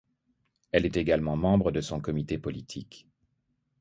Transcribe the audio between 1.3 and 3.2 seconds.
membre de son comité politique.